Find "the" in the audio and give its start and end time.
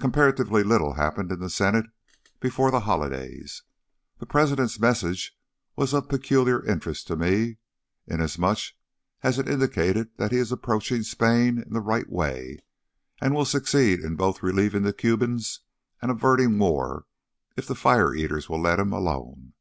1.38-1.48, 2.72-2.80, 4.18-4.26, 11.72-11.80, 14.82-14.92, 17.68-17.76